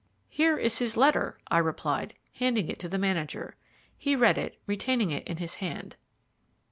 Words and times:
"Here 0.29 0.57
is 0.57 0.79
his 0.79 0.97
letter," 0.97 1.37
I 1.51 1.59
replied, 1.59 2.15
handing 2.33 2.69
it 2.69 2.79
to 2.79 2.89
the 2.89 2.97
manager. 2.97 3.55
He 3.99 4.15
read 4.15 4.35
it, 4.39 4.59
retaining 4.65 5.11
it 5.11 5.27
in 5.27 5.37
his 5.37 5.57
hand. 5.61 5.95